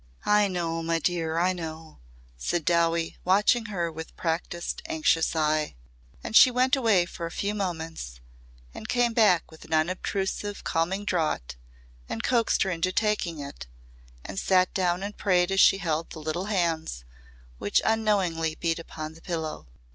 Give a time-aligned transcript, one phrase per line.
[0.25, 1.99] "I know, my dear, I know,"
[2.35, 5.75] said Dowie watching her with practised, anxious eye.
[6.23, 8.19] And she went away for a few moments
[8.73, 11.55] and came back with an unobtrusive calming draught
[12.09, 13.67] and coaxed her into taking it
[14.25, 17.05] and sat down and prayed as she held the little hands
[17.59, 19.67] which unknowingly beat upon the pillow.